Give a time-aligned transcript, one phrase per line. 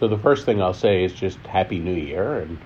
[0.00, 2.56] So the first thing I'll say is just Happy New Year and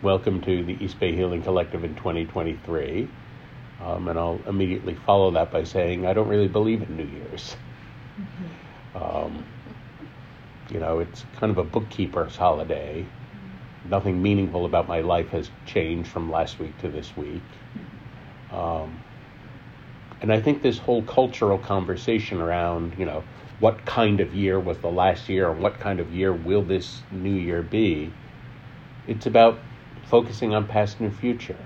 [0.00, 3.06] welcome to the East Bay Healing Collective in 2023.
[3.82, 7.56] Um, and I'll immediately follow that by saying I don't really believe in New Year's.
[8.94, 9.44] Um,
[10.70, 13.04] you know, it's kind of a bookkeeper's holiday.
[13.84, 17.42] Nothing meaningful about my life has changed from last week to this week.
[18.50, 18.98] Um,
[20.22, 23.22] and I think this whole cultural conversation around, you know,
[23.60, 27.02] what kind of year was the last year and what kind of year will this
[27.10, 28.10] new year be,
[29.06, 29.58] it's about
[30.06, 31.56] focusing on past and future.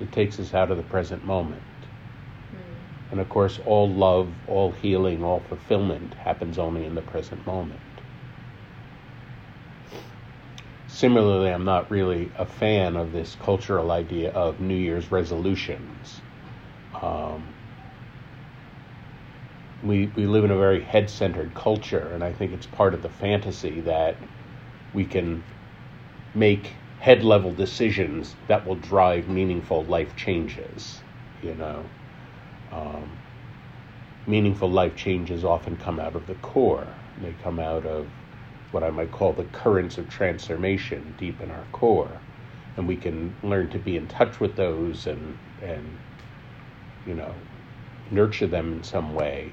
[0.00, 1.62] It takes us out of the present moment.
[3.10, 7.80] And of course, all love, all healing, all fulfillment happens only in the present moment.
[10.86, 16.20] Similarly, I'm not really a fan of this cultural idea of New Year's resolutions.
[17.00, 17.42] Um,
[19.82, 23.02] we, we live in a very head centered culture, and I think it's part of
[23.02, 24.16] the fantasy that
[24.94, 25.42] we can
[26.34, 31.00] make head level decisions that will drive meaningful life changes,
[31.42, 31.84] you know.
[32.72, 33.08] Um,
[34.26, 36.86] meaningful life changes often come out of the core.
[37.22, 38.06] They come out of
[38.70, 42.20] what I might call the currents of transformation deep in our core.
[42.76, 45.84] And we can learn to be in touch with those and, and
[47.06, 47.34] you know,
[48.10, 49.52] nurture them in some way.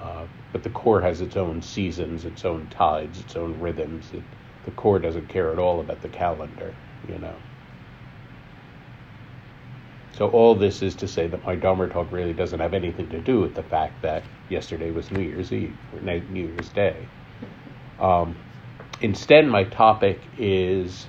[0.00, 4.10] Uh, but the core has its own seasons, its own tides, its own rhythms.
[4.12, 4.22] It,
[4.64, 6.74] the core doesn't care at all about the calendar,
[7.08, 7.34] you know.
[10.12, 13.20] So all this is to say that my Dharma talk really doesn't have anything to
[13.20, 17.06] do with the fact that yesterday was New Year's Eve or New Year's Day.
[18.00, 18.36] Um,
[19.00, 21.06] instead, my topic is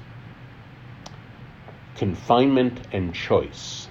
[1.95, 3.87] confinement and choice.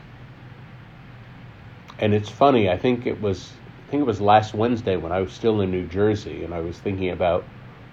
[1.99, 2.71] And it's funny.
[2.71, 3.53] I think it was
[3.91, 6.79] think it was last Wednesday when I was still in New Jersey, and I was
[6.79, 7.45] thinking about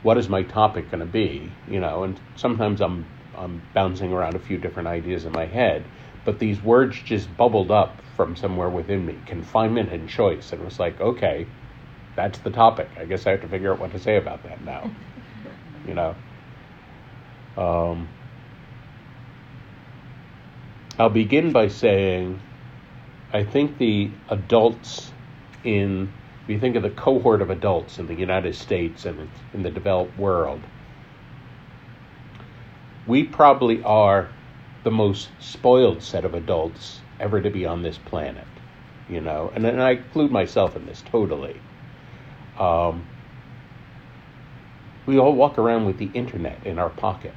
[0.03, 2.03] what is my topic going to be, you know.
[2.03, 3.05] And sometimes I'm
[3.38, 5.83] I'm bouncing around a few different ideas in my head,
[6.23, 10.51] but these words just bubbled up from somewhere within me: confinement and choice.
[10.51, 11.47] And it was like, okay,
[12.16, 12.89] that's the topic.
[12.97, 14.89] I guess I have to figure out what to say about that now,
[15.88, 16.16] you know.
[17.57, 18.09] Um,
[21.00, 22.39] I'll begin by saying
[23.31, 25.12] I think the adults
[25.65, 26.11] in,
[26.43, 29.71] if you think of the cohort of adults in the United States and in the
[29.71, 30.61] developed world,
[33.07, 34.29] we probably are
[34.83, 38.47] the most spoiled set of adults ever to be on this planet,
[39.09, 41.59] you know, and, and I include myself in this totally.
[42.59, 43.05] Um,
[45.05, 47.33] we all walk around with the internet in our pocket.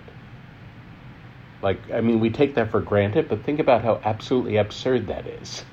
[1.61, 5.27] Like, I mean, we take that for granted, but think about how absolutely absurd that
[5.27, 5.65] is,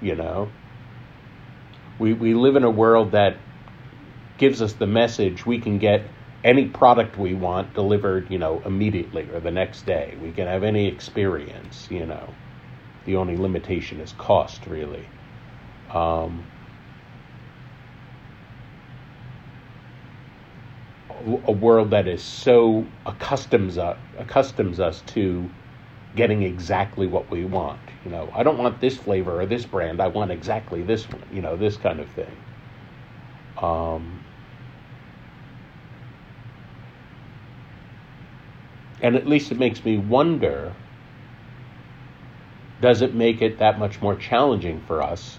[0.00, 0.50] you know?
[1.98, 3.36] We, we live in a world that
[4.38, 6.02] gives us the message we can get
[6.42, 10.16] any product we want delivered, you know, immediately or the next day.
[10.20, 12.34] We can have any experience, you know.
[13.06, 15.08] The only limitation is cost, really.
[15.90, 16.44] Um,
[21.46, 25.48] a world that is so accustoms us, accustoms us to
[26.16, 27.80] getting exactly what we want.
[28.04, 30.00] You know, I don't want this flavor or this brand.
[30.00, 31.22] I want exactly this one.
[31.32, 32.36] You know, this kind of thing.
[33.56, 34.22] Um,
[39.00, 40.72] and at least it makes me wonder
[42.80, 45.38] does it make it that much more challenging for us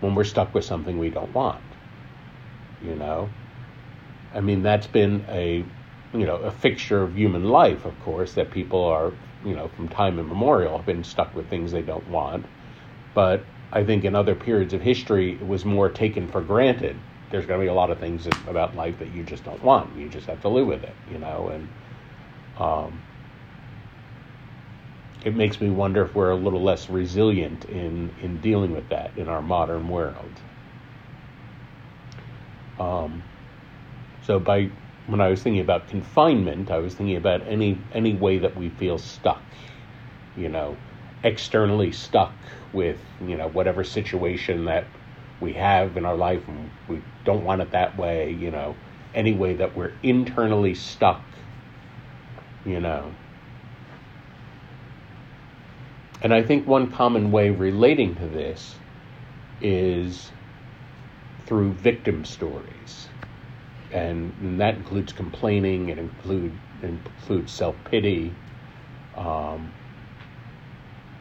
[0.00, 1.62] when we're stuck with something we don't want?
[2.82, 3.28] You know?
[4.34, 5.64] I mean, that's been a
[6.12, 9.12] you know a fixture of human life, of course, that people are
[9.44, 12.46] you know from time immemorial have been stuck with things they don't want.
[13.14, 16.96] But I think in other periods of history, it was more taken for granted.
[17.30, 19.98] There's going to be a lot of things about life that you just don't want.
[19.98, 21.48] You just have to live with it, you know.
[21.48, 21.68] And
[22.58, 22.98] um,
[25.24, 29.10] it makes me wonder if we're a little less resilient in in dealing with that
[29.16, 30.30] in our modern world.
[32.78, 33.22] Um,
[34.22, 34.70] so by
[35.08, 38.68] when I was thinking about confinement, I was thinking about any any way that we
[38.68, 39.42] feel stuck,
[40.36, 40.76] you know,
[41.24, 42.32] externally stuck
[42.72, 44.84] with you know whatever situation that
[45.40, 48.76] we have in our life and we don't want it that way, you know,
[49.14, 51.22] any way that we're internally stuck,
[52.66, 53.14] you know.
[56.20, 58.74] And I think one common way relating to this
[59.62, 60.32] is
[61.46, 63.07] through victim stories
[63.92, 65.88] and, and that includes complaining.
[65.88, 66.52] It include
[66.82, 68.32] includes self pity.
[69.16, 69.72] Um,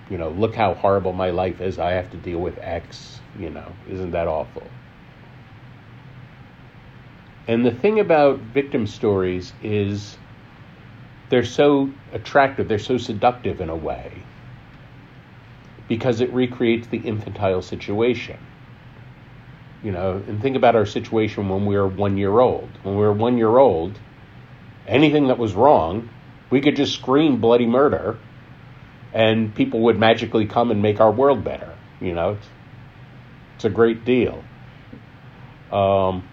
[0.10, 1.80] you know, look how horrible my life is.
[1.80, 3.20] I have to deal with X.
[3.38, 4.68] You know, isn't that awful?
[7.48, 10.18] And the thing about victim stories is
[11.30, 14.12] they're so attractive, they're so seductive in a way
[15.88, 18.38] because it recreates the infantile situation.
[19.84, 22.70] You know, and think about our situation when we were one year old.
[22.84, 23.98] When we were one year old,
[24.88, 26.10] anything that was wrong,
[26.50, 28.18] we could just scream bloody murder
[29.14, 31.76] and people would magically come and make our world better.
[32.00, 32.48] You know, it's,
[33.56, 34.44] it's a great deal.
[35.72, 36.28] Um,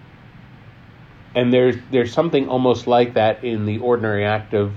[1.35, 4.73] and there's there's something almost like that in the ordinary act of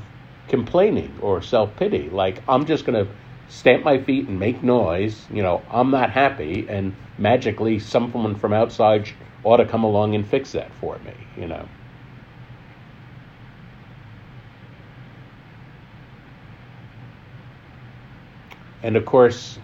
[0.48, 2.10] complaining or self pity.
[2.10, 3.12] Like I'm just going to
[3.50, 5.28] stamp my feet and make noise.
[5.32, 9.10] You know, I'm not happy, and magically someone from outside
[9.44, 11.14] ought to come along and fix that for me.
[11.38, 11.70] You know.
[18.84, 19.60] And of course,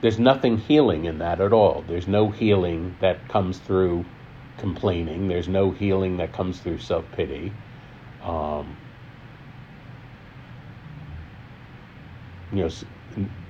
[0.00, 1.82] there's nothing healing in that at all.
[1.88, 4.04] There's no healing that comes through
[4.58, 5.28] complaining.
[5.28, 7.52] There's no healing that comes through self pity.
[8.22, 8.76] Um,
[12.52, 12.70] you know,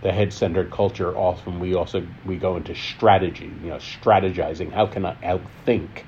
[0.02, 1.16] the head centered culture.
[1.16, 3.52] Often we also we go into strategy.
[3.62, 4.72] You know, strategizing.
[4.72, 6.04] How can I outthink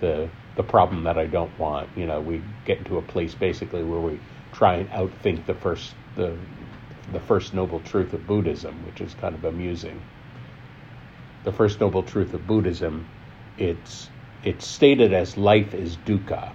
[0.00, 1.88] the the problem that I don't want?
[1.96, 4.18] You know, we get into a place basically where we
[4.52, 6.36] try and outthink the first the
[7.12, 10.00] the first noble truth of Buddhism, which is kind of amusing.
[11.44, 13.06] The first noble truth of Buddhism,
[13.58, 14.08] it's
[14.44, 16.52] it's stated as life is dukkha.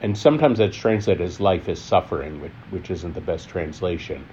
[0.00, 4.24] And sometimes that's translated as life is suffering, which, which isn't the best translation.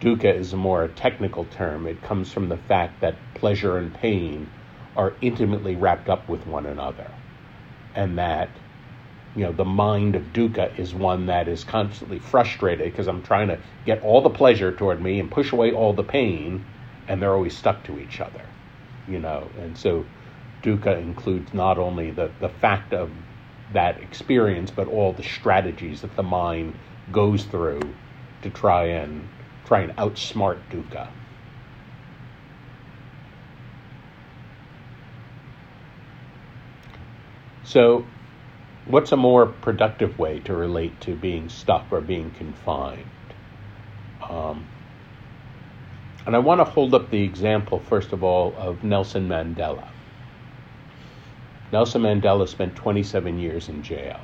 [0.00, 1.86] Dukkha is a more technical term.
[1.86, 4.48] It comes from the fact that pleasure and pain
[4.96, 7.10] are intimately wrapped up with one another.
[7.94, 8.50] And that
[9.36, 13.48] you know, the mind of dukkha is one that is constantly frustrated because I'm trying
[13.48, 16.64] to get all the pleasure toward me and push away all the pain,
[17.06, 18.40] and they're always stuck to each other,
[19.06, 19.50] you know.
[19.58, 20.06] And so
[20.62, 23.10] dukkha includes not only the, the fact of
[23.74, 26.74] that experience, but all the strategies that the mind
[27.12, 27.80] goes through
[28.40, 29.28] to try and
[29.66, 31.08] try and outsmart dukkha.
[37.64, 38.06] So
[38.86, 43.04] what's a more productive way to relate to being stuck or being confined?
[44.28, 44.64] Um,
[46.24, 49.88] and I want to hold up the example, first of all, of Nelson Mandela.
[51.72, 54.20] Nelson Mandela spent 27 years in jail.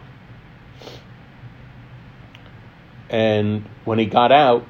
[3.11, 4.65] And when he got out,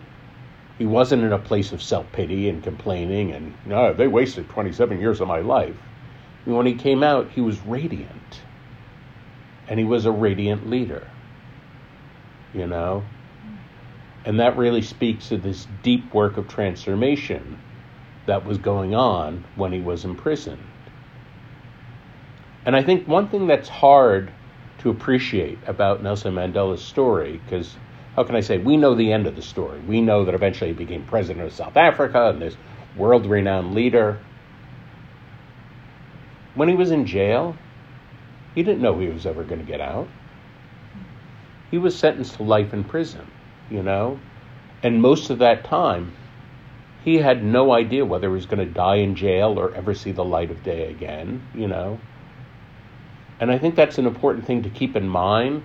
[0.82, 4.98] he wasn't in a place of self pity and complaining and, no, they wasted 27
[4.98, 5.76] years of my life.
[6.44, 8.40] When he came out, he was radiant
[9.68, 11.08] and he was a radiant leader.
[12.52, 13.04] You know?
[14.24, 17.60] And that really speaks to this deep work of transformation
[18.26, 20.66] that was going on when he was imprisoned.
[22.66, 24.32] And I think one thing that's hard
[24.78, 27.76] to appreciate about Nelson Mandela's story, because
[28.16, 29.80] how can I say, we know the end of the story.
[29.80, 32.56] We know that eventually he became president of South Africa and this
[32.96, 34.18] world renowned leader.
[36.54, 37.56] When he was in jail,
[38.54, 40.08] he didn't know he was ever going to get out.
[41.70, 43.26] He was sentenced to life in prison,
[43.70, 44.20] you know?
[44.82, 46.12] And most of that time,
[47.04, 50.12] he had no idea whether he was going to die in jail or ever see
[50.12, 51.98] the light of day again, you know?
[53.40, 55.62] And I think that's an important thing to keep in mind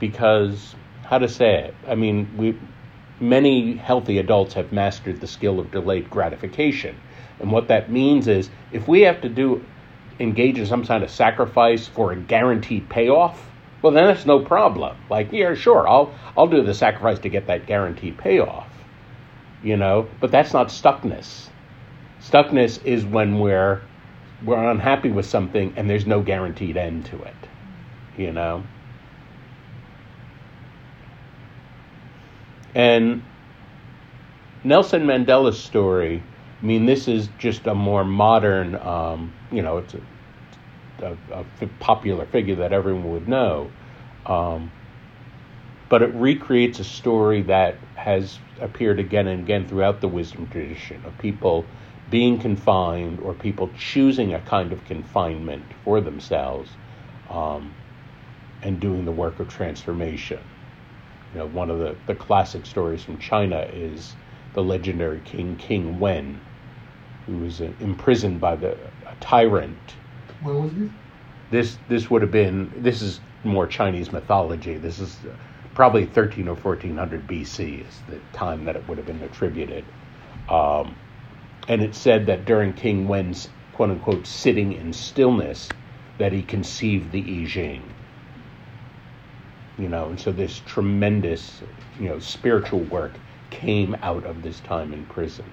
[0.00, 1.74] because, how to say it?
[1.86, 2.58] I mean, we,
[3.20, 6.96] many healthy adults have mastered the skill of delayed gratification.
[7.40, 9.64] And what that means is if we have to do
[10.20, 13.44] engage in some kind of sacrifice for a guaranteed payoff,
[13.80, 14.96] well then that's no problem.
[15.10, 18.68] Like, yeah, sure, I'll I'll do the sacrifice to get that guaranteed payoff.
[19.62, 21.48] You know, but that's not stuckness.
[22.20, 23.82] Stuckness is when we're
[24.44, 27.34] we're unhappy with something and there's no guaranteed end to it.
[28.16, 28.64] You know?
[32.74, 33.22] And
[34.64, 36.22] Nelson Mandela's story
[36.62, 41.66] I mean, this is just a more modern, um, you know, it's a, a, a,
[41.80, 43.68] popular figure that everyone would know.
[44.26, 44.70] Um,
[45.88, 51.04] but it recreates a story that has appeared again and again throughout the wisdom tradition
[51.04, 51.66] of people
[52.10, 56.70] being confined or people choosing a kind of confinement for themselves
[57.28, 57.74] um,
[58.62, 60.38] and doing the work of transformation.
[61.32, 64.14] You know, one of the, the classic stories from China is
[64.54, 66.40] the legendary king King Wen,
[67.26, 68.76] who was uh, imprisoned by the
[69.20, 69.78] tyrant.
[70.42, 70.90] When was this?
[71.50, 74.76] This this would have been this is more Chinese mythology.
[74.78, 75.16] This is
[75.74, 79.84] probably 13 or 1400 BC is the time that it would have been attributed.
[80.48, 80.96] Um,
[81.68, 85.68] and it said that during King Wen's quote unquote sitting in stillness,
[86.18, 87.82] that he conceived the I Ching.
[89.82, 91.60] You know, and so this tremendous,
[91.98, 93.10] you know, spiritual work
[93.50, 95.44] came out of this time in prison.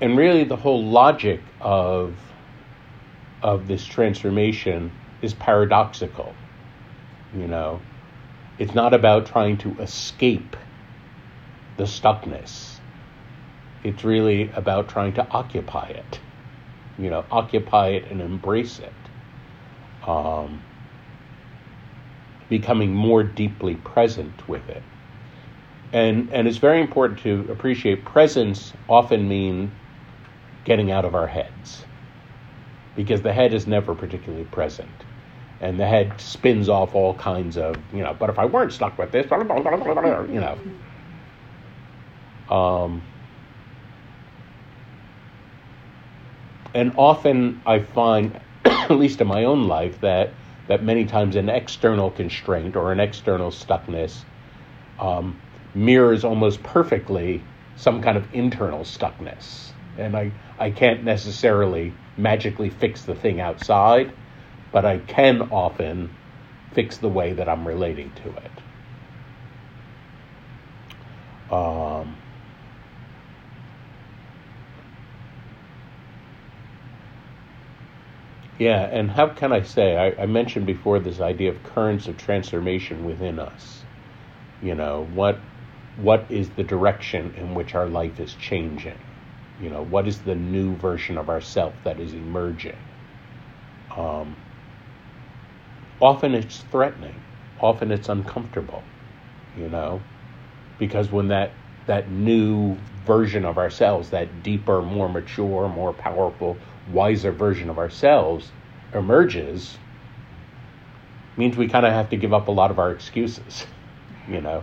[0.00, 2.16] And really, the whole logic of,
[3.40, 4.90] of this transformation
[5.22, 6.34] is paradoxical.
[7.36, 7.80] You know,
[8.58, 10.56] it's not about trying to escape
[11.76, 12.80] the stuckness.
[13.84, 16.18] It's really about trying to occupy it.
[16.98, 18.92] You know, occupy it and embrace it.
[20.06, 20.60] Um,
[22.48, 24.82] becoming more deeply present with it.
[25.92, 29.70] And, and it's very important to appreciate presence often mean
[30.64, 31.84] getting out of our heads
[32.96, 34.88] because the head is never particularly present
[35.62, 38.98] and the head spins off all kinds of you know but if i weren't stuck
[38.98, 40.58] with this you know
[42.54, 43.00] um,
[46.74, 48.38] and often i find
[48.90, 50.30] at least in my own life that
[50.68, 54.22] that many times an external constraint or an external stuckness
[55.00, 55.40] um,
[55.74, 57.42] mirrors almost perfectly
[57.76, 64.12] some kind of internal stuckness and I, I can't necessarily magically fix the thing outside,
[64.70, 66.08] but I can often
[66.72, 68.50] fix the way that I'm relating to it.
[71.52, 72.16] Um,
[78.58, 79.96] yeah, and how can I say?
[79.96, 83.84] I, I mentioned before this idea of currents of transformation within us.
[84.60, 85.40] You know, what
[85.96, 88.98] what is the direction in which our life is changing?
[89.60, 92.78] You know, what is the new version of ourself that is emerging?
[93.96, 94.36] Um,
[96.00, 97.22] often it's threatening.
[97.60, 98.84] Often it's uncomfortable.
[99.56, 100.02] You know,
[100.78, 101.52] because when that
[101.86, 106.60] that new version of ourselves, that deeper, more mature, more powerful,
[106.90, 108.50] wiser version of ourselves
[108.94, 109.76] emerges,
[111.36, 113.66] means we kind of have to give up a lot of our excuses.
[114.28, 114.62] You know,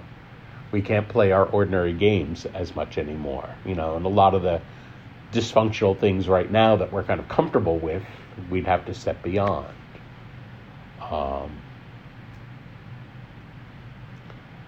[0.72, 3.50] we can't play our ordinary games as much anymore.
[3.66, 4.62] You know, and a lot of the
[5.34, 8.04] dysfunctional things right now that we're kind of comfortable with,
[8.50, 9.68] we'd have to step beyond.
[11.02, 11.52] Um,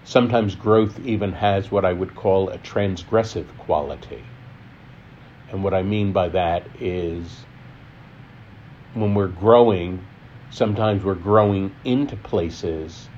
[0.04, 4.24] sometimes growth even has what I would call a transgressive quality.
[5.52, 7.46] And what I mean by that is
[8.94, 10.06] when we're growing,
[10.50, 13.08] sometimes we're growing into places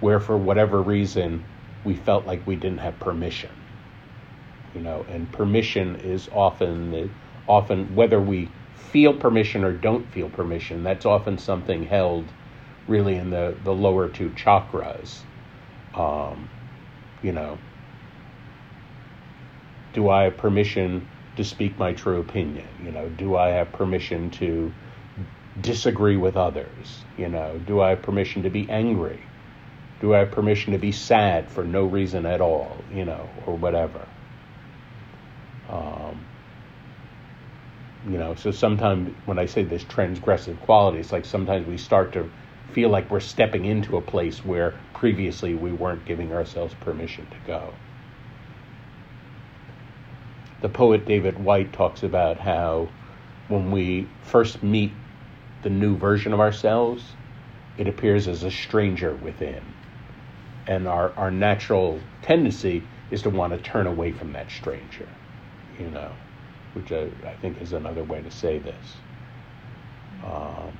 [0.00, 1.44] where, for whatever reason,
[1.84, 3.50] we felt like we didn't have permission
[4.76, 7.10] you know, and permission is often
[7.48, 10.84] often whether we feel permission or don't feel permission.
[10.84, 12.26] That's often something held
[12.86, 15.20] really in the the lower two chakras.
[15.94, 16.50] Um,
[17.22, 17.58] you know,
[19.94, 22.66] do I have permission to speak my true opinion?
[22.84, 24.72] You know, do I have permission to
[25.60, 27.04] disagree with others?
[27.16, 29.20] You know, do I have permission to be angry?
[30.00, 32.76] Do I have permission to be sad for no reason at all?
[32.92, 34.06] You know, or whatever.
[35.68, 36.24] Um,
[38.08, 42.12] you know, so sometimes when I say this transgressive quality, it's like sometimes we start
[42.12, 42.30] to
[42.72, 47.36] feel like we're stepping into a place where previously we weren't giving ourselves permission to
[47.46, 47.72] go.
[50.62, 52.88] The poet David Whyte talks about how
[53.48, 54.92] when we first meet
[55.62, 57.04] the new version of ourselves,
[57.78, 59.62] it appears as a stranger within.
[60.66, 65.08] And our, our natural tendency is to want to turn away from that stranger
[65.78, 66.10] you know,
[66.74, 68.96] which I, I think is another way to say this.
[70.24, 70.72] Um,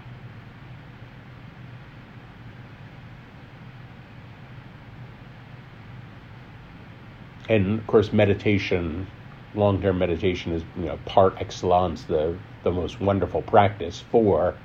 [7.48, 9.06] and of course, meditation,
[9.54, 14.56] long-term meditation, is you know par excellence the the most wonderful practice for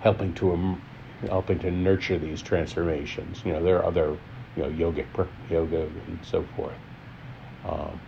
[0.00, 0.82] helping to um,
[1.26, 3.42] helping to nurture these transformations.
[3.44, 4.16] You know, there are other
[4.56, 5.06] you know yogic
[5.50, 6.78] yoga and so forth.
[7.64, 8.00] Um,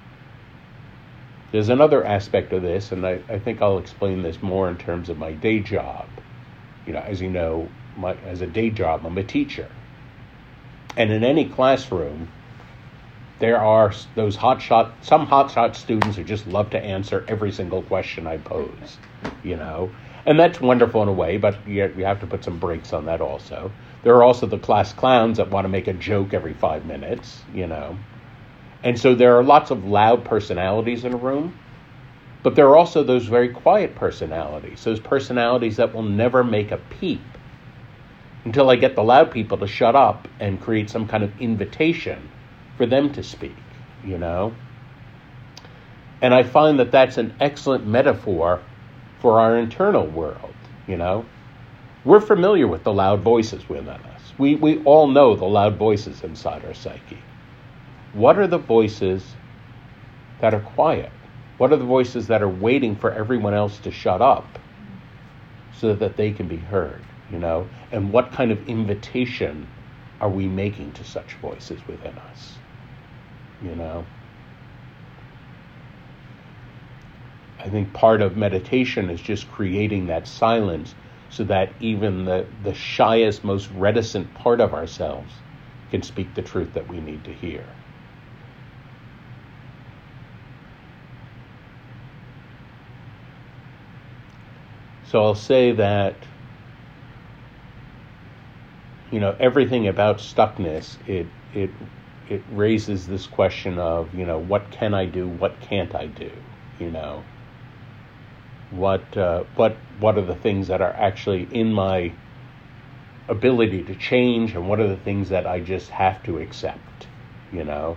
[1.52, 5.10] there's another aspect of this, and I, I think I'll explain this more in terms
[5.10, 6.08] of my day job.
[6.86, 9.68] You know, as you know, my, as a day job, I'm a teacher.
[10.96, 12.28] And in any classroom,
[13.38, 18.26] there are those hotshot, some hotshot students who just love to answer every single question
[18.26, 18.98] I pose,
[19.42, 19.90] you know.
[20.24, 23.06] And that's wonderful in a way, but you, you have to put some brakes on
[23.06, 23.72] that also.
[24.04, 27.42] There are also the class clowns that want to make a joke every five minutes,
[27.52, 27.98] you know.
[28.84, 31.56] And so there are lots of loud personalities in a room,
[32.42, 36.78] but there are also those very quiet personalities, those personalities that will never make a
[36.78, 37.20] peep
[38.44, 42.28] until I get the loud people to shut up and create some kind of invitation
[42.82, 43.54] for them to speak,
[44.04, 44.52] you know?
[46.20, 48.60] And I find that that's an excellent metaphor
[49.20, 50.52] for our internal world,
[50.88, 51.24] you know?
[52.04, 54.32] We're familiar with the loud voices within us.
[54.36, 57.20] We, we all know the loud voices inside our psyche.
[58.14, 59.24] What are the voices
[60.40, 61.12] that are quiet?
[61.58, 64.58] What are the voices that are waiting for everyone else to shut up
[65.78, 67.68] so that they can be heard, you know?
[67.92, 69.68] And what kind of invitation
[70.22, 72.56] are we making to such voices within us,
[73.62, 74.04] you know?
[77.60, 80.94] I think part of meditation is just creating that silence
[81.30, 85.32] so that even the, the shyest, most reticent part of ourselves
[85.90, 87.64] can speak the truth that we need to hear.
[95.12, 96.14] So I'll say that,
[99.10, 101.70] you know, everything about stuckness, it, it,
[102.28, 105.28] it raises this question of, you know, what can I do?
[105.28, 106.30] What can't I do?
[106.78, 107.22] You know,
[108.70, 112.12] what, uh, what, what are the things that are actually in my
[113.28, 117.06] ability to change and what are the things that I just have to accept,
[117.52, 117.96] you know?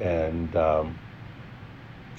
[0.00, 0.98] And, um,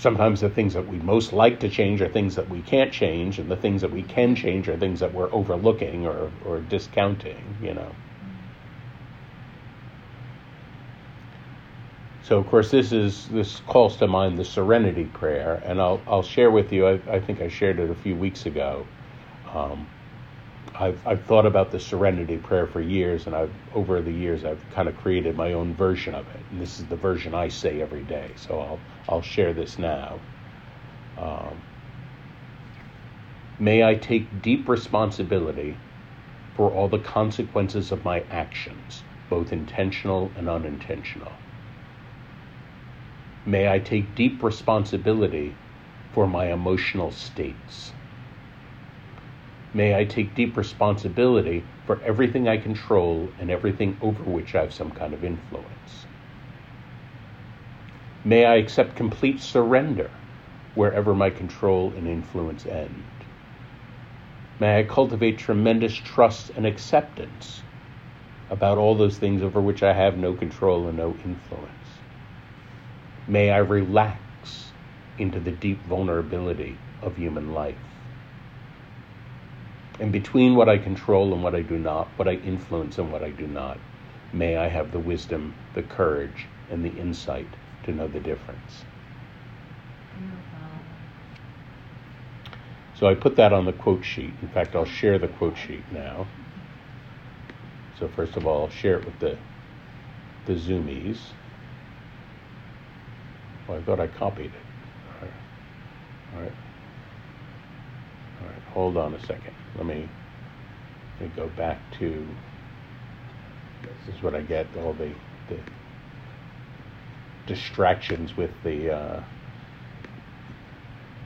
[0.02, 3.38] sometimes the things that we most like to change are things that we can't change,
[3.38, 7.56] and the things that we can change are things that we're overlooking or, or discounting,
[7.62, 7.92] you know.
[12.32, 16.24] So, of course, this is this calls to mind the Serenity Prayer, and I'll I'll
[16.24, 16.88] share with you.
[16.88, 18.90] I, I think I shared it a few weeks ago.
[19.46, 19.90] Um,
[20.76, 24.70] I've, I've thought about the serenity prayer for years, and I've over the years I've
[24.70, 26.48] kind of created my own version of it.
[26.52, 28.36] And this is the version I say every day.
[28.38, 30.26] So I'll I'll share this now.
[31.18, 31.66] Um,
[33.60, 35.84] may I take deep responsibility
[36.56, 41.41] for all the consequences of my actions, both intentional and unintentional.
[43.46, 45.56] May I take deep responsibility
[46.14, 47.92] for my emotional states.
[49.74, 54.74] May I take deep responsibility for everything I control and everything over which I have
[54.74, 56.06] some kind of influence.
[58.24, 60.12] May I accept complete surrender
[60.76, 63.04] wherever my control and influence end.
[64.60, 67.64] May I cultivate tremendous trust and acceptance
[68.52, 71.81] about all those things over which I have no control and no influence.
[73.28, 74.72] May I relax
[75.18, 77.78] into the deep vulnerability of human life.
[80.00, 83.24] And between what I control and what I do not, what I influence and what
[83.24, 83.78] I do not,
[84.34, 87.48] may I have the wisdom, the courage, and the insight
[87.84, 88.86] to know the difference.
[92.96, 94.34] So I put that on the quote sheet.
[94.42, 96.28] In fact, I'll share the quote sheet now.
[98.00, 99.38] So first of all, I'll share it with the
[100.46, 101.18] the zoomies.
[103.70, 104.62] I thought I copied it.
[105.08, 105.34] All right.
[106.36, 106.52] All right.
[108.42, 108.62] All right.
[108.74, 109.54] Hold on a second.
[109.76, 110.10] Let me,
[111.20, 112.28] let me go back to.
[114.08, 114.68] This is what I get.
[114.78, 115.14] All the
[115.50, 115.60] the
[117.48, 118.92] distractions with the.
[118.92, 119.24] Uh,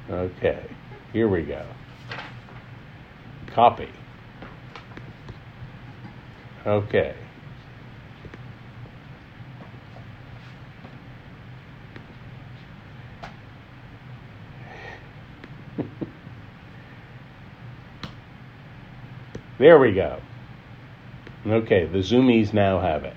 [0.10, 0.70] okay,
[1.14, 1.66] here we go.
[3.54, 3.90] Copy.
[6.66, 7.16] Okay.
[19.66, 20.22] There we go.
[21.48, 23.16] Okay, the zoomies now have it.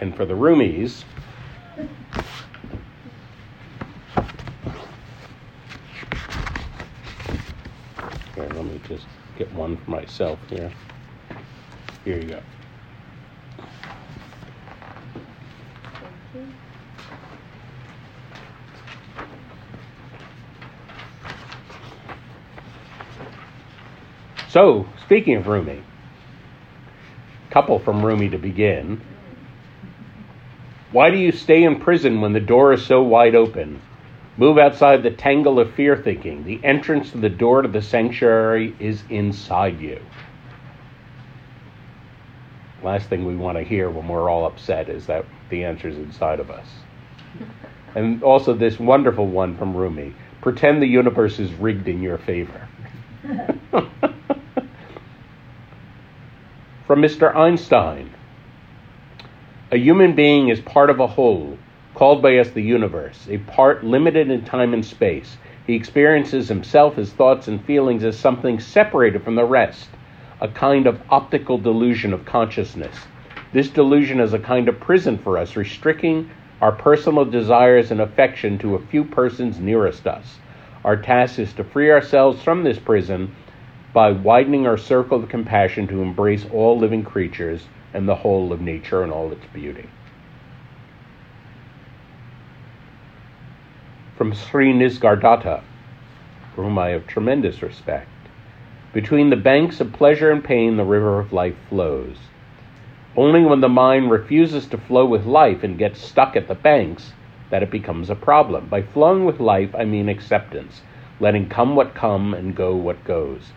[0.00, 1.02] And for the roomies,
[8.36, 10.70] here, let me just get one for myself here.
[12.04, 12.40] Here you go.
[24.52, 25.82] So, speaking of Rumi,
[27.48, 29.00] couple from Rumi to begin.
[30.90, 33.80] Why do you stay in prison when the door is so wide open?
[34.36, 36.44] Move outside the tangle of fear thinking.
[36.44, 39.98] The entrance to the door to the sanctuary is inside you.
[42.82, 45.96] Last thing we want to hear when we're all upset is that the answer is
[45.96, 46.66] inside of us.
[47.94, 52.66] And also, this wonderful one from Rumi pretend the universe is rigged in your favor.
[56.92, 57.34] from Mr.
[57.34, 58.12] Einstein
[59.70, 61.56] a human being is part of a whole,
[61.94, 65.38] called by us the universe, a part limited in time and space.
[65.66, 69.88] He experiences himself, his thoughts, and feelings as something separated from the rest,
[70.42, 72.94] a kind of optical delusion of consciousness.
[73.54, 76.28] This delusion is a kind of prison for us, restricting
[76.60, 80.36] our personal desires and affection to a few persons nearest us.
[80.84, 83.34] Our task is to free ourselves from this prison
[83.92, 88.60] by widening our circle of compassion to embrace all living creatures and the whole of
[88.60, 89.88] nature and all its beauty.
[94.16, 95.62] From Sri Nisargadatta,
[96.54, 98.08] for whom I have tremendous respect.
[98.92, 102.16] Between the banks of pleasure and pain, the river of life flows.
[103.16, 107.12] Only when the mind refuses to flow with life and gets stuck at the banks
[107.50, 108.68] that it becomes a problem.
[108.68, 110.80] By flowing with life, I mean acceptance,
[111.20, 113.52] letting come what come and go what goes.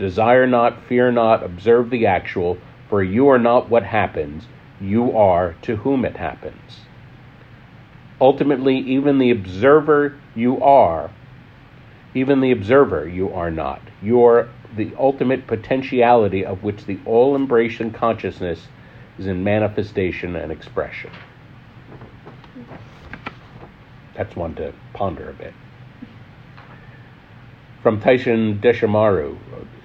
[0.00, 2.56] Desire not, fear not, observe the actual,
[2.88, 4.44] for you are not what happens,
[4.80, 6.80] you are to whom it happens.
[8.18, 11.10] Ultimately, even the observer you are,
[12.14, 13.82] even the observer you are not.
[14.00, 18.68] You are the ultimate potentiality of which the all embracing consciousness
[19.18, 21.10] is in manifestation and expression.
[24.16, 25.52] That's one to ponder a bit.
[27.82, 29.36] From Taisen Deshimaru,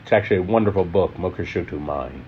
[0.05, 2.23] it's actually a wonderful book, Mushotoku Mind.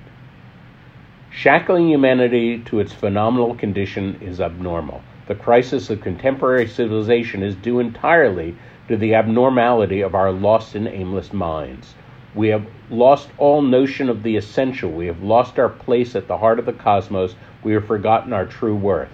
[1.29, 5.03] Shackling humanity to its phenomenal condition is abnormal.
[5.27, 8.55] The crisis of contemporary civilization is due entirely
[8.87, 11.93] to the abnormality of our lost and aimless minds.
[12.33, 14.89] We have lost all notion of the essential.
[14.89, 17.35] We have lost our place at the heart of the cosmos.
[17.63, 19.13] We have forgotten our true worth.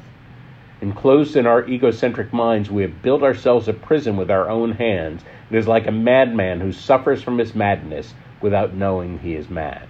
[0.79, 5.21] Enclosed in our egocentric minds, we have built ourselves a prison with our own hands.
[5.51, 9.87] It is like a madman who suffers from his madness without knowing he is mad.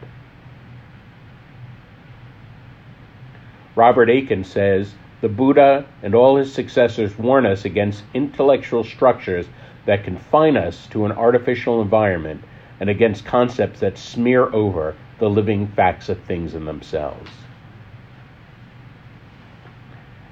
[3.75, 9.47] Robert Aitken says the Buddha and all his successors warn us against intellectual structures
[9.85, 12.43] that confine us to an artificial environment
[12.79, 17.31] and against concepts that smear over the living facts of things in themselves.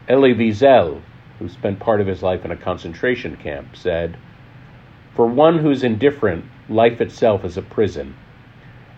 [0.07, 1.01] Elie Wiesel,
[1.39, 4.17] who spent part of his life in a concentration camp, said,
[5.15, 8.15] For one who's indifferent, life itself is a prison.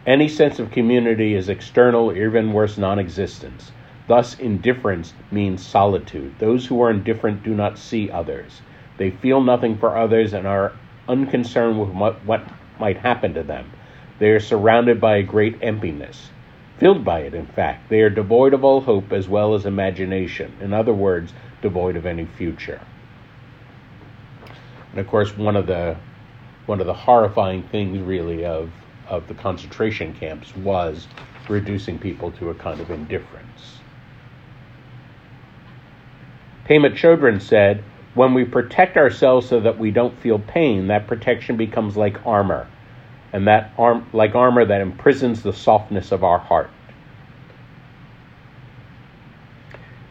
[0.05, 3.71] Any sense of community is external, or even worse, non existence.
[4.07, 6.35] Thus, indifference means solitude.
[6.39, 8.61] Those who are indifferent do not see others.
[8.97, 10.73] They feel nothing for others and are
[11.07, 12.43] unconcerned with what, what
[12.79, 13.71] might happen to them.
[14.19, 16.29] They are surrounded by a great emptiness
[16.83, 17.89] filled by it, in fact.
[17.89, 20.53] They are devoid of all hope as well as imagination.
[20.59, 22.81] In other words, devoid of any future.
[24.91, 25.95] And of course, one of the
[26.65, 28.71] one of the horrifying things, really, of
[29.07, 31.07] of the concentration camps was
[31.49, 33.79] reducing people to a kind of indifference.
[36.67, 41.57] Pema Chodron said, "When we protect ourselves so that we don't feel pain, that protection
[41.57, 42.67] becomes like armor."
[43.33, 46.69] and that arm, like armor that imprisons the softness of our heart.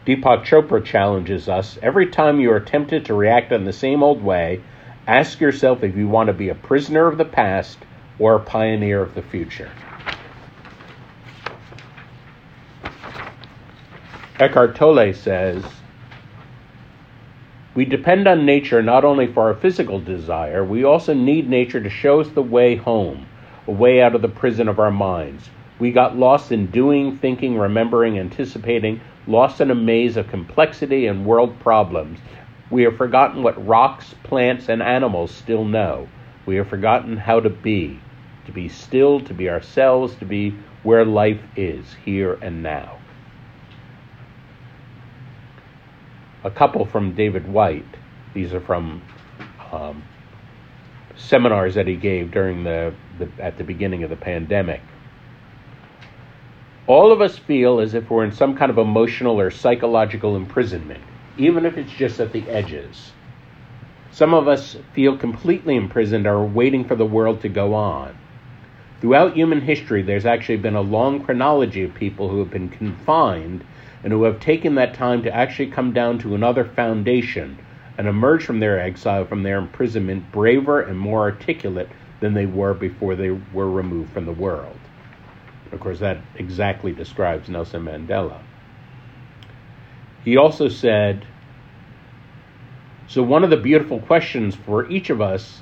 [0.05, 4.21] Deepak Chopra challenges us every time you are tempted to react in the same old
[4.21, 4.61] way,
[5.07, 7.77] ask yourself if you want to be a prisoner of the past
[8.19, 9.71] or a pioneer of the future.
[14.39, 15.63] Eckhart Tolle says,
[17.75, 21.89] we depend on nature not only for our physical desire, we also need nature to
[21.89, 23.25] show us the way home,
[23.67, 25.49] a way out of the prison of our minds.
[25.79, 31.25] We got lost in doing, thinking, remembering, anticipating, lost in a maze of complexity and
[31.25, 32.19] world problems.
[32.73, 36.09] We have forgotten what rocks, plants, and animals still know.
[36.45, 37.99] We have forgotten how to be,
[38.47, 42.99] to be still, to be ourselves, to be where life is, here and now.
[46.43, 47.85] a couple from David Whyte.
[48.33, 49.01] These are from
[49.71, 50.03] um,
[51.15, 54.81] seminars that he gave during the, the at the beginning of the pandemic.
[56.85, 61.01] All of us feel as if we're in some kind of emotional or psychological imprisonment,
[61.37, 63.11] even if it's just at the edges.
[64.11, 68.15] Some of us feel completely imprisoned or waiting for the world to go on.
[69.01, 73.63] Throughout human history, there's actually been a long chronology of people who have been confined
[74.03, 77.57] and who have taken that time to actually come down to another foundation
[77.97, 82.73] and emerge from their exile, from their imprisonment, braver and more articulate than they were
[82.73, 84.77] before they were removed from the world.
[85.71, 88.39] Of course, that exactly describes Nelson Mandela.
[90.23, 91.25] He also said,
[93.07, 95.61] So, one of the beautiful questions for each of us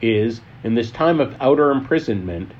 [0.00, 2.52] is in this time of outer imprisonment,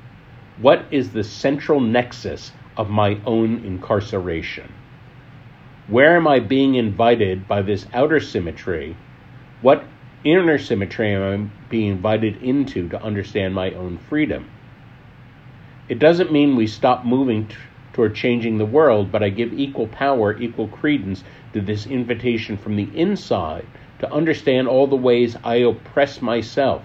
[0.57, 4.71] what is the central nexus of my own incarceration?
[5.87, 8.95] Where am I being invited by this outer symmetry?
[9.61, 9.83] What
[10.23, 14.49] inner symmetry am I being invited into to understand my own freedom?
[15.87, 17.49] It doesn't mean we stop moving
[17.99, 22.77] toward changing the world, but I give equal power, equal credence to this invitation from
[22.77, 23.65] the inside
[23.99, 26.81] to understand all the ways I oppress myself,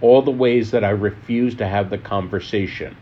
[0.00, 2.96] all the ways that I refuse to have the conversation.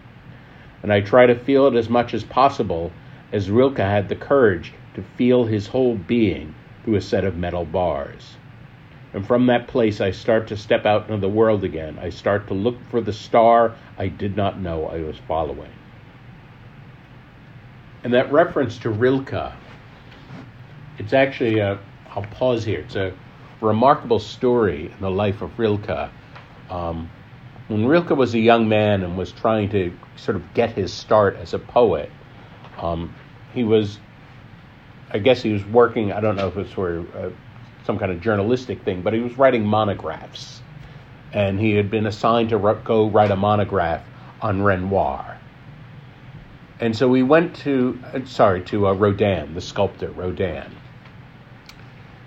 [0.82, 2.92] And I try to feel it as much as possible
[3.30, 7.66] as Rilke had the courage to feel his whole being through a set of metal
[7.66, 8.38] bars.
[9.12, 11.98] And from that place, I start to step out into the world again.
[12.00, 15.72] I start to look for the star I did not know I was following.
[18.02, 19.52] And that reference to Rilke,
[20.98, 21.78] it's actually a,
[22.10, 22.80] I'll pause here.
[22.80, 23.12] It's a
[23.60, 26.10] remarkable story in the life of Rilke.
[26.70, 27.10] Um,
[27.68, 31.36] when Rilke was a young man and was trying to sort of get his start
[31.36, 32.10] as a poet,
[32.78, 33.14] um,
[33.52, 33.98] he was,
[35.10, 37.30] I guess he was working, I don't know if it's for uh,
[37.84, 40.62] some kind of journalistic thing, but he was writing monographs.
[41.32, 44.04] And he had been assigned to go write a monograph
[44.40, 45.39] on Renoir.
[46.80, 50.74] And so we went to, uh, sorry, to uh, Rodin, the sculptor Rodin.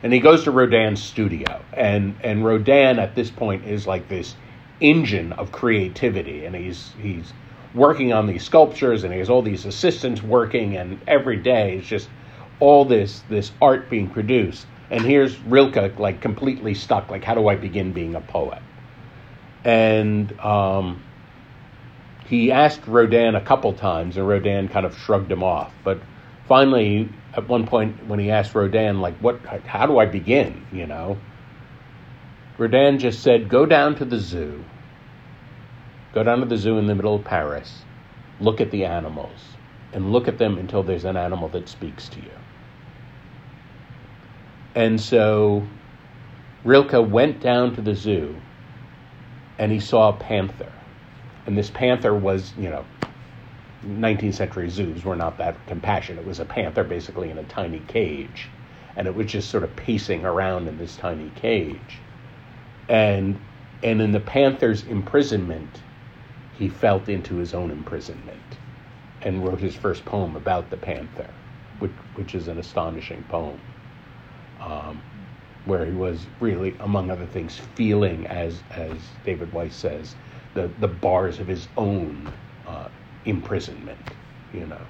[0.03, 1.61] And he goes to Rodin's studio.
[1.73, 4.35] And, and Rodin at this point is like this
[4.79, 6.45] engine of creativity.
[6.45, 7.33] And he's, he's
[7.73, 10.77] working on these sculptures and he has all these assistants working.
[10.77, 12.07] And every day is just
[12.59, 14.67] all this, this art being produced.
[14.91, 17.09] And here's Rilke like completely stuck.
[17.09, 18.61] Like, how do I begin being a poet?
[19.63, 21.01] And um,
[22.29, 25.73] he asked Rodin a couple times, and Rodin kind of shrugged him off.
[25.83, 25.99] But
[26.47, 29.39] finally, at one point, when he asked Rodin, like, "What?
[29.65, 31.17] How do I begin?" You know,
[32.57, 34.63] Rodin just said, "Go down to the zoo.
[36.13, 37.83] Go down to the zoo in the middle of Paris.
[38.39, 39.57] Look at the animals,
[39.91, 42.31] and look at them until there's an animal that speaks to you."
[44.75, 45.63] And so
[46.63, 48.35] Rilke went down to the zoo,
[49.59, 50.71] and he saw a panther
[51.45, 52.85] and this panther was, you know,
[53.85, 56.23] 19th century zoos were not that compassionate.
[56.23, 58.47] It was a panther basically in a tiny cage,
[58.95, 61.99] and it was just sort of pacing around in this tiny cage.
[62.87, 63.39] And
[63.81, 65.81] and in the panther's imprisonment,
[66.53, 68.39] he felt into his own imprisonment
[69.21, 71.29] and wrote his first poem about the panther,
[71.79, 73.59] which which is an astonishing poem.
[74.61, 75.01] Um,
[75.65, 80.15] where he was really, among other things, feeling, as as David Weiss says,
[80.53, 82.31] the, the bars of his own
[82.67, 82.87] uh,
[83.25, 83.99] imprisonment,
[84.53, 84.81] you know.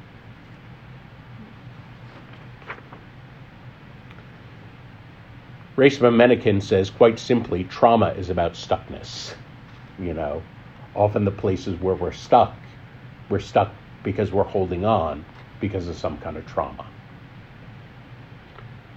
[5.76, 9.34] Resmaa Menakem says, quite simply, trauma is about stuckness.
[10.00, 10.44] You know,
[10.96, 12.56] often the places where we're stuck,
[13.30, 13.72] we're stuck
[14.04, 15.26] because we're holding on
[15.60, 16.86] because of some kind of trauma.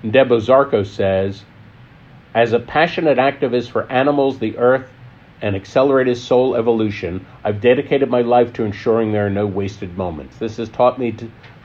[0.03, 1.45] And Deb Ozarko says,
[2.35, 4.91] as a passionate activist for animals, the earth,
[5.43, 9.97] and accelerate his soul evolution, I've dedicated my life to ensuring there are no wasted
[9.97, 10.39] moments.
[10.39, 11.15] This has taught me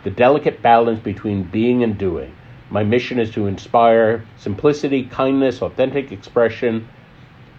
[0.03, 2.35] the delicate balance between being and doing.
[2.69, 6.87] My mission is to inspire simplicity, kindness, authentic expression,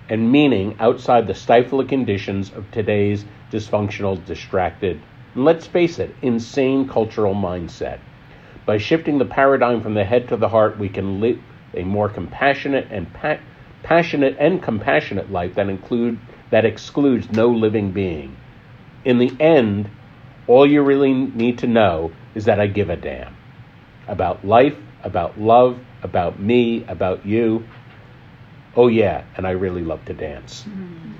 [0.09, 5.01] and meaning outside the stifling conditions of today's dysfunctional, distracted,
[5.35, 7.99] and let's face it, insane cultural mindset.
[8.67, 11.39] By shifting the paradigm from the head to the heart, we can live
[11.75, 13.13] a more compassionate and
[13.83, 16.19] passionate and compassionate life that include
[16.51, 18.37] that excludes no living being.
[19.05, 19.91] In the end,
[20.47, 23.37] all you really need to know is that I give a damn
[24.09, 27.67] about life, about love, about me, about you.
[28.77, 30.63] Oh yeah, and I really love to dance.
[30.63, 31.13] Mm-hmm.